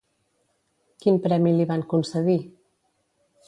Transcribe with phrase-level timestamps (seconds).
[1.03, 2.39] Quin premi li van concedir?